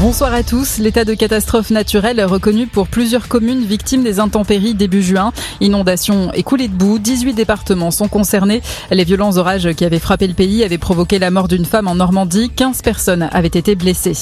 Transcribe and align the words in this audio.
Bonsoir 0.00 0.32
à 0.32 0.42
tous. 0.42 0.78
L'état 0.78 1.04
de 1.04 1.12
catastrophe 1.12 1.68
naturelle 1.68 2.24
reconnu 2.24 2.66
pour 2.66 2.88
plusieurs 2.88 3.28
communes 3.28 3.64
victimes 3.66 4.02
des 4.02 4.18
intempéries 4.18 4.72
début 4.72 5.02
juin. 5.02 5.30
Inondations 5.60 6.32
et 6.32 6.42
coulées 6.42 6.68
de 6.68 6.72
boue. 6.72 6.98
18 6.98 7.34
départements 7.34 7.90
sont 7.90 8.08
concernés. 8.08 8.62
Les 8.90 9.04
violents 9.04 9.36
orages 9.36 9.74
qui 9.74 9.84
avaient 9.84 9.98
frappé 9.98 10.26
le 10.26 10.32
pays 10.32 10.64
avaient 10.64 10.78
provoqué 10.78 11.18
la 11.18 11.30
mort 11.30 11.48
d'une 11.48 11.66
femme 11.66 11.86
en 11.86 11.96
Normandie. 11.96 12.48
15 12.48 12.80
personnes 12.80 13.28
avaient 13.30 13.48
été 13.48 13.74
blessées. 13.74 14.16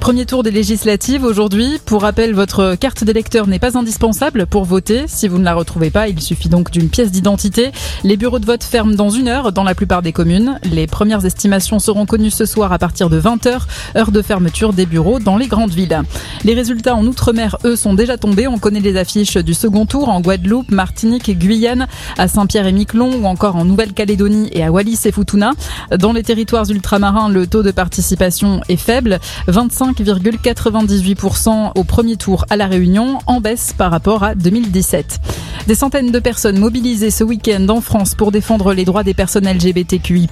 Premier 0.00 0.26
tour 0.26 0.42
des 0.42 0.50
législatives 0.50 1.24
aujourd'hui. 1.24 1.78
Pour 1.86 2.02
rappel, 2.02 2.34
votre 2.34 2.74
carte 2.74 3.02
d'électeur 3.02 3.46
n'est 3.46 3.58
pas 3.58 3.78
indispensable 3.78 4.44
pour 4.46 4.66
voter. 4.66 5.04
Si 5.06 5.28
vous 5.28 5.38
ne 5.38 5.44
la 5.44 5.54
retrouvez 5.54 5.90
pas, 5.90 6.08
il 6.08 6.20
suffit 6.20 6.50
donc 6.50 6.70
d'une 6.70 6.90
pièce 6.90 7.10
d'identité. 7.10 7.72
Les 8.04 8.18
bureaux 8.18 8.38
de 8.38 8.44
vote 8.44 8.64
ferment 8.64 8.94
dans 8.94 9.08
une 9.08 9.28
heure 9.28 9.50
dans 9.52 9.64
la 9.64 9.74
plupart 9.74 10.02
des 10.02 10.12
communes. 10.12 10.58
Les 10.64 10.86
premières 10.86 11.24
estimations 11.24 11.78
seront 11.78 12.04
connues 12.04 12.30
ce 12.30 12.44
soir 12.44 12.70
à 12.70 12.78
partir 12.78 13.08
de 13.08 13.18
20h, 13.18 13.60
heure 13.96 14.10
de 14.10 14.20
fermeture 14.20 14.74
des 14.74 14.84
bureaux 14.84 15.20
dans 15.22 15.36
les 15.36 15.46
grandes 15.46 15.72
villes. 15.72 16.02
Les 16.44 16.54
résultats 16.54 16.94
en 16.94 17.06
Outre-mer, 17.06 17.56
eux, 17.64 17.76
sont 17.76 17.94
déjà 17.94 18.16
tombés. 18.16 18.46
On 18.46 18.58
connaît 18.58 18.80
les 18.80 18.96
affiches 18.96 19.36
du 19.36 19.54
second 19.54 19.86
tour 19.86 20.08
en 20.08 20.20
Guadeloupe, 20.20 20.70
Martinique, 20.70 21.30
Guyane, 21.38 21.86
à 22.18 22.28
Saint-Pierre 22.28 22.66
et 22.66 22.72
Miquelon 22.72 23.20
ou 23.20 23.26
encore 23.26 23.56
en 23.56 23.64
Nouvelle-Calédonie 23.64 24.48
et 24.52 24.64
à 24.64 24.70
Wallis 24.70 25.00
et 25.04 25.12
Futuna. 25.12 25.52
Dans 25.98 26.12
les 26.12 26.22
territoires 26.22 26.68
ultramarins, 26.70 27.28
le 27.28 27.46
taux 27.46 27.62
de 27.62 27.70
participation 27.70 28.60
est 28.68 28.76
faible, 28.76 29.20
25,98% 29.48 31.72
au 31.74 31.84
premier 31.84 32.16
tour 32.16 32.44
à 32.50 32.56
La 32.56 32.66
Réunion, 32.66 33.18
en 33.26 33.40
baisse 33.40 33.74
par 33.76 33.90
rapport 33.90 34.24
à 34.24 34.34
2017. 34.34 35.20
Des 35.66 35.74
centaines 35.74 36.10
de 36.10 36.18
personnes 36.18 36.58
mobilisées 36.58 37.10
ce 37.10 37.22
week-end 37.22 37.66
en 37.68 37.80
France 37.80 38.14
pour 38.14 38.32
défendre 38.32 38.72
les 38.72 38.84
droits 38.84 39.04
des 39.04 39.14
personnes 39.14 39.46
LGBTQI+. 39.46 40.28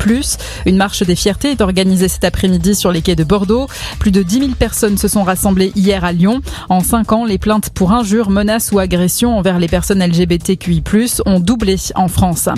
Une 0.66 0.77
marche 0.77 1.05
des 1.05 1.15
fiertés 1.15 1.52
est 1.52 1.61
organisée 1.61 2.09
cet 2.09 2.25
après-midi 2.25 2.75
sur 2.75 2.91
les 2.91 3.01
quais 3.01 3.15
de 3.15 3.23
Bordeaux. 3.23 3.69
Plus 3.99 4.11
de 4.11 4.23
10 4.23 4.38
000 4.38 4.51
personnes 4.59 4.80
se 4.80 5.09
sont 5.09 5.23
rassemblées 5.23 5.73
hier 5.77 6.05
à 6.05 6.12
Lyon. 6.12 6.41
En 6.69 6.80
cinq 6.80 7.13
ans, 7.13 7.24
les 7.24 7.38
plaintes 7.38 7.71
pour 7.71 7.93
injures, 7.93 8.30
menaces 8.30 8.73
ou 8.73 8.79
agressions 8.79 9.37
envers 9.37 9.59
les 9.59 9.68
personnes 9.68 10.02
LGBTQI+, 10.02 10.82
ont 11.27 11.41
doublé 11.41 11.77
en 11.95 12.09
France. 12.09 12.49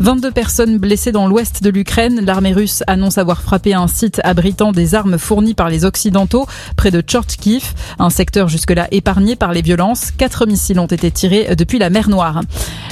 22 0.00 0.30
personnes 0.30 0.78
blessées 0.78 1.12
dans 1.12 1.28
l'ouest 1.28 1.62
de 1.62 1.70
l'Ukraine. 1.70 2.22
L'armée 2.24 2.52
russe 2.52 2.82
annonce 2.86 3.18
avoir 3.18 3.42
frappé 3.42 3.74
un 3.74 3.86
site 3.86 4.20
abritant 4.24 4.72
des 4.72 4.94
armes 4.94 5.18
fournies 5.18 5.54
par 5.54 5.68
les 5.68 5.84
Occidentaux 5.84 6.46
près 6.76 6.90
de 6.90 7.02
Tchortkiv, 7.02 7.74
un 7.98 8.10
secteur 8.10 8.48
jusque-là 8.48 8.88
épargné 8.90 9.36
par 9.36 9.52
les 9.52 9.62
violences. 9.62 10.10
Quatre 10.10 10.46
missiles 10.46 10.80
ont 10.80 10.86
été 10.86 11.10
tirés 11.10 11.54
depuis 11.54 11.78
la 11.78 11.90
mer 11.90 12.08
Noire. 12.08 12.40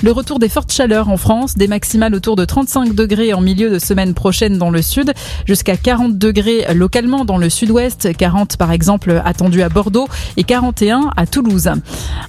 Le 0.04 0.12
retour 0.12 0.38
des 0.38 0.48
fortes 0.48 0.70
chaleurs 0.72 1.08
en 1.08 1.16
France, 1.16 1.56
des 1.56 1.66
maximales 1.66 2.14
autour 2.14 2.36
de 2.36 2.44
35 2.44 2.94
degrés 2.94 3.32
en 3.34 3.40
milieu 3.40 3.68
de 3.68 3.80
semaine 3.80 4.14
prochaine 4.14 4.56
dans 4.56 4.70
le 4.70 4.80
sud, 4.80 5.12
jusqu'à 5.44 5.76
40 5.76 6.16
degrés 6.16 6.66
localement 6.72 7.24
dans 7.24 7.36
le 7.36 7.50
sud-ouest, 7.50 8.16
40 8.16 8.56
par 8.58 8.70
exemple 8.70 9.20
attendu 9.24 9.60
à 9.60 9.68
Bordeaux 9.68 10.06
et 10.36 10.44
41 10.44 11.10
à 11.16 11.26
Toulouse. 11.26 11.70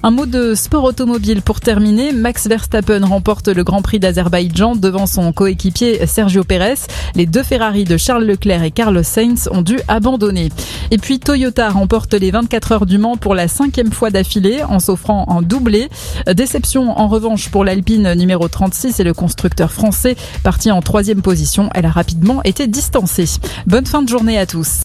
Un 0.02 0.10
mot 0.12 0.24
de 0.24 0.54
sport 0.54 0.84
automobile 0.84 1.42
pour 1.42 1.60
terminer. 1.60 2.14
Max 2.14 2.46
Verstappen 2.46 3.04
remporte 3.04 3.48
le 3.48 3.62
Grand 3.64 3.82
Prix 3.82 4.00
d'Azerbaïdjan 4.00 4.74
devant 4.74 5.06
son 5.06 5.30
coéquipier 5.34 6.06
Sergio 6.06 6.42
Pérez. 6.42 6.86
Les 7.16 7.26
deux 7.26 7.42
Ferrari 7.42 7.84
de 7.84 7.98
Charles 7.98 8.24
Leclerc 8.24 8.62
et 8.62 8.70
Carlos 8.70 9.02
Sainz 9.02 9.50
ont 9.52 9.60
dû 9.60 9.78
abandonner. 9.88 10.48
Et 10.90 10.96
puis 10.96 11.18
Toyota 11.18 11.68
remporte 11.68 12.14
les 12.14 12.30
24 12.30 12.72
heures 12.72 12.86
du 12.86 12.96
Mans 12.96 13.18
pour 13.18 13.34
la 13.34 13.46
cinquième 13.46 13.92
fois 13.92 14.08
d'affilée 14.08 14.62
en 14.62 14.78
s'offrant 14.78 15.26
en 15.28 15.42
doublé. 15.42 15.90
Déception 16.32 16.98
en 16.98 17.06
revanche 17.06 17.50
pour 17.50 17.62
l'Alpine 17.62 18.14
numéro 18.14 18.48
36 18.48 19.00
et 19.00 19.04
le 19.04 19.12
constructeur 19.12 19.70
français 19.70 20.16
parti 20.42 20.70
en 20.70 20.80
troisième 20.80 21.20
position. 21.20 21.68
Elle 21.74 21.84
a 21.84 21.90
rapidement 21.90 22.42
été 22.44 22.66
distancée. 22.68 23.28
Bonne 23.66 23.84
fin 23.84 24.00
de 24.00 24.08
journée 24.08 24.38
à 24.38 24.46
tous. 24.46 24.78